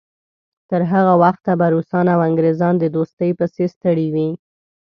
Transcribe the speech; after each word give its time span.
تر 0.69 0.81
هغه 0.91 1.13
وخته 1.23 1.51
به 1.59 1.65
روسان 1.75 2.05
او 2.13 2.19
انګریزان 2.27 2.73
د 2.79 2.85
دوستۍ 2.95 3.31
پسې 3.39 3.63
ستړي 3.73 4.07
وي. 4.13 4.29